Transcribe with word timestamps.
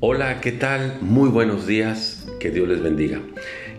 Hola, 0.00 0.40
¿qué 0.40 0.52
tal? 0.52 0.98
Muy 1.00 1.28
buenos 1.28 1.66
días, 1.66 2.24
que 2.38 2.52
Dios 2.52 2.68
les 2.68 2.80
bendiga. 2.80 3.20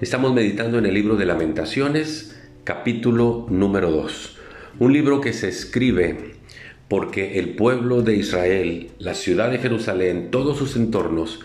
Estamos 0.01 0.33
meditando 0.33 0.77
en 0.77 0.85
el 0.85 0.93
libro 0.93 1.15
de 1.15 1.25
lamentaciones, 1.25 2.37
capítulo 2.65 3.45
número 3.49 3.89
2. 3.89 4.37
Un 4.79 4.91
libro 4.91 5.21
que 5.21 5.31
se 5.31 5.47
escribe 5.47 6.33
porque 6.89 7.39
el 7.39 7.55
pueblo 7.55 8.01
de 8.01 8.17
Israel, 8.17 8.91
la 8.99 9.13
ciudad 9.13 9.49
de 9.49 9.59
Jerusalén, 9.59 10.27
todos 10.29 10.57
sus 10.57 10.75
entornos, 10.75 11.39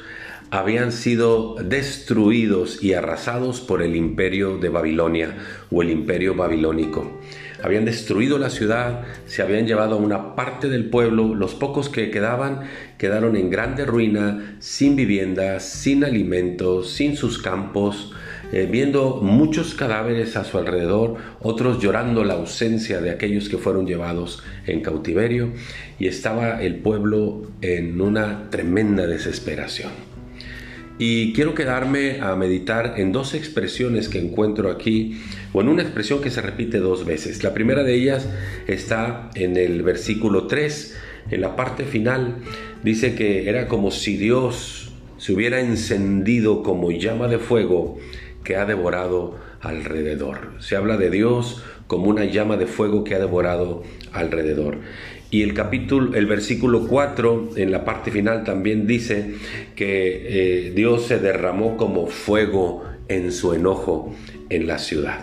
habían 0.55 0.93
sido 0.93 1.57
destruidos 1.57 2.80
y 2.80 2.93
arrasados 2.93 3.61
por 3.61 3.82
el 3.82 3.96
imperio 3.96 4.57
de 4.57 4.68
Babilonia 4.68 5.36
o 5.68 5.82
el 5.82 5.91
imperio 5.91 6.36
babilónico. 6.36 7.21
Habían 7.61 7.84
destruido 7.84 8.39
la 8.39 8.50
ciudad, 8.50 9.03
se 9.26 9.43
habían 9.43 9.67
llevado 9.67 9.96
a 9.96 9.98
una 9.98 10.36
parte 10.36 10.68
del 10.68 10.90
pueblo, 10.90 11.35
los 11.35 11.57
pocos 11.57 11.89
que 11.89 12.12
quedaban 12.12 12.68
quedaron 12.98 13.35
en 13.35 13.50
grande 13.50 13.85
ruina, 13.85 14.57
sin 14.61 14.95
viviendas, 14.95 15.64
sin 15.64 16.04
alimentos, 16.04 16.89
sin 16.93 17.17
sus 17.17 17.39
campos, 17.43 18.12
eh, 18.53 18.68
viendo 18.71 19.17
muchos 19.23 19.75
cadáveres 19.75 20.36
a 20.36 20.45
su 20.45 20.57
alrededor, 20.57 21.17
otros 21.40 21.81
llorando 21.81 22.23
la 22.23 22.34
ausencia 22.34 23.00
de 23.00 23.11
aquellos 23.11 23.48
que 23.48 23.59
fueron 23.59 23.89
llevados 23.89 24.45
en 24.68 24.82
cautiverio, 24.82 25.50
y 25.98 26.07
estaba 26.07 26.62
el 26.62 26.76
pueblo 26.76 27.43
en 27.61 28.00
una 28.00 28.50
tremenda 28.50 29.09
desesperación. 29.09 30.14
Y 30.98 31.32
quiero 31.32 31.54
quedarme 31.54 32.20
a 32.20 32.36
meditar 32.36 32.94
en 32.98 33.11
dos 33.11 33.34
expresiones 33.34 34.08
que 34.08 34.20
encuentro 34.20 34.70
aquí, 34.70 35.20
o 35.53 35.61
en 35.61 35.69
una 35.69 35.83
expresión 35.83 36.20
que 36.20 36.30
se 36.30 36.41
repite 36.41 36.78
dos 36.78 37.05
veces. 37.05 37.42
La 37.42 37.53
primera 37.53 37.83
de 37.83 37.94
ellas 37.94 38.28
está 38.69 39.30
en 39.34 39.56
el 39.56 39.83
versículo 39.83 40.47
3, 40.47 40.97
en 41.31 41.41
la 41.41 41.56
parte 41.56 41.84
final. 41.84 42.37
Dice 42.84 43.15
que 43.15 43.48
era 43.48 43.67
como 43.67 43.91
si 43.91 44.17
Dios 44.17 44.92
se 45.19 45.33
hubiera 45.33 45.61
encendido 45.61 46.62
como 46.62 46.92
llama 46.92 47.28
de 47.28 47.39
fuego 47.39 47.98
que 48.45 48.56
ha 48.56 48.67
devorado 48.67 49.37
alrededor. 49.61 50.53
Se 50.61 50.77
habla 50.77 50.97
de 50.97 51.11
Dios 51.11 51.64
como 51.87 52.09
una 52.09 52.25
llama 52.25 52.56
de 52.56 52.67
fuego 52.67 53.03
que 53.03 53.14
ha 53.14 53.19
devorado 53.19 53.83
alrededor. 54.12 54.78
Y 55.31 55.42
el 55.42 55.55
capítulo, 55.55 56.14
el 56.14 56.27
versículo 56.27 56.87
4, 56.87 57.50
en 57.56 57.72
la 57.72 57.84
parte 57.84 58.12
final 58.12 58.45
también 58.45 58.87
dice 58.87 59.34
que 59.75 60.69
eh, 60.69 60.72
Dios 60.72 61.06
se 61.06 61.19
derramó 61.19 61.77
como 61.77 62.06
fuego 62.06 62.84
en 63.09 63.33
su 63.33 63.53
enojo 63.53 64.15
en 64.48 64.67
la 64.67 64.78
ciudad. 64.78 65.20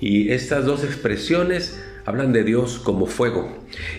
Y 0.00 0.30
estas 0.30 0.64
dos 0.64 0.84
expresiones 0.84 1.80
hablan 2.10 2.32
de 2.32 2.42
Dios 2.42 2.80
como 2.80 3.06
fuego. 3.06 3.48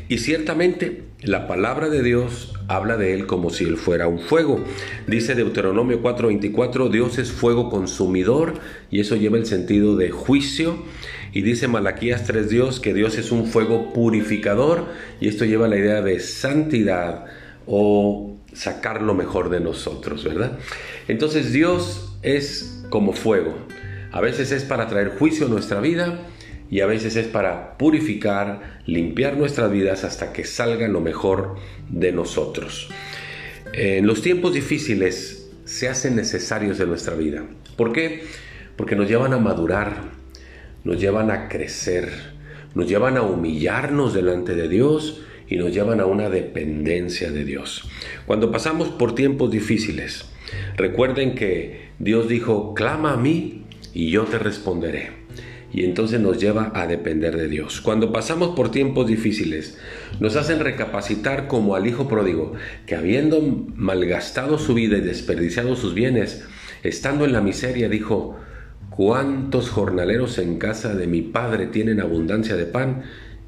Y 0.09 0.17
ciertamente 0.17 1.03
la 1.21 1.47
palabra 1.47 1.89
de 1.89 2.03
Dios 2.03 2.53
habla 2.67 2.97
de 2.97 3.13
Él 3.13 3.25
como 3.25 3.49
si 3.49 3.63
Él 3.63 3.77
fuera 3.77 4.07
un 4.07 4.19
fuego. 4.19 4.63
Dice 5.07 5.33
Deuteronomio 5.33 6.01
4:24, 6.01 6.89
Dios 6.89 7.17
es 7.17 7.31
fuego 7.31 7.69
consumidor 7.69 8.55
y 8.89 8.99
eso 8.99 9.15
lleva 9.15 9.37
el 9.37 9.45
sentido 9.45 9.95
de 9.95 10.11
juicio. 10.11 10.83
Y 11.31 11.41
dice 11.43 11.69
Malaquías 11.69 12.25
3 12.25 12.49
Dios 12.49 12.81
que 12.81 12.93
Dios 12.93 13.17
es 13.17 13.31
un 13.31 13.47
fuego 13.47 13.93
purificador 13.93 14.87
y 15.21 15.29
esto 15.29 15.45
lleva 15.45 15.69
la 15.69 15.77
idea 15.77 16.01
de 16.01 16.19
santidad 16.19 17.25
o 17.65 18.35
sacar 18.51 19.01
lo 19.01 19.13
mejor 19.13 19.49
de 19.49 19.61
nosotros, 19.61 20.25
¿verdad? 20.25 20.59
Entonces 21.07 21.53
Dios 21.53 22.13
es 22.23 22.83
como 22.89 23.13
fuego. 23.13 23.55
A 24.11 24.19
veces 24.19 24.51
es 24.51 24.65
para 24.65 24.89
traer 24.89 25.15
juicio 25.17 25.45
a 25.45 25.49
nuestra 25.49 25.79
vida 25.79 26.19
y 26.71 26.79
a 26.79 26.85
veces 26.85 27.17
es 27.17 27.27
para 27.27 27.77
purificar, 27.77 28.79
limpiar 28.85 29.35
nuestras 29.35 29.69
vidas 29.69 30.05
hasta 30.05 30.31
que 30.31 30.45
salga 30.45 30.87
lo 30.87 31.01
mejor 31.01 31.57
de 31.89 32.13
nosotros. 32.13 32.89
En 33.73 34.07
los 34.07 34.21
tiempos 34.21 34.53
difíciles 34.53 35.51
se 35.65 35.89
hacen 35.89 36.15
necesarios 36.15 36.77
de 36.77 36.87
nuestra 36.87 37.15
vida. 37.15 37.43
¿Por 37.75 37.91
qué? 37.91 38.23
Porque 38.77 38.95
nos 38.95 39.09
llevan 39.09 39.33
a 39.33 39.37
madurar, 39.37 40.11
nos 40.85 40.99
llevan 40.99 41.29
a 41.29 41.49
crecer, 41.49 42.09
nos 42.73 42.87
llevan 42.87 43.17
a 43.17 43.21
humillarnos 43.21 44.13
delante 44.13 44.55
de 44.55 44.69
Dios 44.69 45.23
y 45.49 45.57
nos 45.57 45.73
llevan 45.73 45.99
a 45.99 46.05
una 46.05 46.29
dependencia 46.29 47.31
de 47.31 47.43
Dios. 47.43 47.89
Cuando 48.25 48.49
pasamos 48.49 48.87
por 48.87 49.13
tiempos 49.13 49.51
difíciles, 49.51 50.23
recuerden 50.77 51.35
que 51.35 51.89
Dios 51.99 52.29
dijo, 52.29 52.73
clama 52.73 53.11
a 53.11 53.17
mí 53.17 53.65
y 53.93 54.09
yo 54.09 54.23
te 54.23 54.39
responderé 54.39 55.20
y 55.73 55.85
entonces 55.85 56.19
nos 56.19 56.37
lleva 56.37 56.71
a 56.75 56.87
depender 56.87 57.37
de 57.37 57.47
Dios. 57.47 57.81
Cuando 57.81 58.11
pasamos 58.11 58.55
por 58.55 58.71
tiempos 58.71 59.07
difíciles, 59.07 59.77
nos 60.19 60.35
hacen 60.35 60.59
recapacitar 60.59 61.47
como 61.47 61.75
al 61.75 61.87
hijo 61.87 62.07
pródigo, 62.07 62.53
que 62.85 62.95
habiendo 62.95 63.41
malgastado 63.75 64.57
su 64.57 64.73
vida 64.73 64.97
y 64.97 65.01
desperdiciado 65.01 65.75
sus 65.75 65.93
bienes, 65.93 66.45
estando 66.83 67.25
en 67.25 67.31
la 67.31 67.41
miseria, 67.41 67.87
dijo, 67.89 68.37
¿cuántos 68.89 69.69
jornaleros 69.69 70.37
en 70.37 70.57
casa 70.57 70.95
de 70.95 71.07
mi 71.07 71.21
padre 71.21 71.67
tienen 71.67 72.01
abundancia 72.01 72.55
de 72.55 72.65
pan 72.65 73.03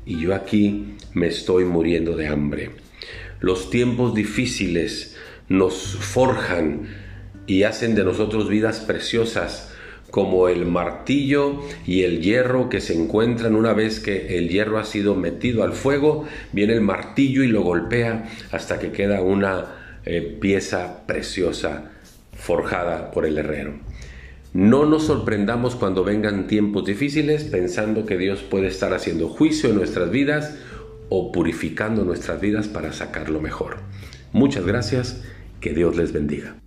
y 0.05 0.19
yo 0.19 0.33
aquí 0.33 0.95
me 1.13 1.27
estoy 1.27 1.65
muriendo 1.65 2.15
de 2.15 2.27
hambre? 2.27 2.71
Los 3.41 3.69
tiempos 3.69 4.13
difíciles 4.13 5.17
nos 5.49 5.97
forjan 5.99 6.87
y 7.45 7.63
hacen 7.63 7.95
de 7.95 8.05
nosotros 8.05 8.47
vidas 8.47 8.79
preciosas, 8.79 9.72
como 10.13 10.47
el 10.47 10.67
martillo 10.67 11.59
y 11.87 12.03
el 12.03 12.21
hierro 12.21 12.69
que 12.69 12.81
se 12.81 12.93
encuentran 12.93 13.55
una 13.55 13.73
vez 13.73 13.99
que 13.99 14.37
el 14.37 14.47
hierro 14.47 14.77
ha 14.77 14.83
sido 14.83 15.15
metido 15.15 15.63
al 15.63 15.73
fuego, 15.73 16.25
viene 16.51 16.73
el 16.73 16.81
martillo 16.81 17.41
y 17.41 17.47
lo 17.47 17.63
golpea 17.63 18.29
hasta 18.51 18.77
que 18.77 18.91
queda 18.91 19.23
una 19.23 19.65
eh, 20.05 20.21
pieza 20.39 21.07
preciosa 21.07 21.93
forjada 22.31 23.09
por 23.09 23.25
el 23.25 23.39
herrero. 23.39 23.79
No 24.53 24.85
nos 24.85 25.07
sorprendamos 25.07 25.75
cuando 25.75 26.03
vengan 26.03 26.45
tiempos 26.45 26.85
difíciles 26.85 27.45
pensando 27.45 28.05
que 28.05 28.15
Dios 28.15 28.43
puede 28.43 28.67
estar 28.67 28.93
haciendo 28.93 29.29
juicio 29.29 29.71
en 29.71 29.77
nuestras 29.77 30.11
vidas 30.11 30.55
o 31.09 31.31
purificando 31.31 32.05
nuestras 32.05 32.39
vidas 32.39 32.67
para 32.67 32.93
sacar 32.93 33.31
lo 33.31 33.41
mejor. 33.41 33.77
Muchas 34.31 34.63
gracias, 34.63 35.23
que 35.59 35.73
Dios 35.73 35.95
les 35.95 36.13
bendiga. 36.13 36.62